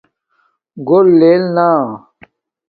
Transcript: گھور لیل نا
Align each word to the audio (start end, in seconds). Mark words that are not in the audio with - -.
گھور 0.87 1.05
لیل 1.19 1.41
نا 1.55 1.69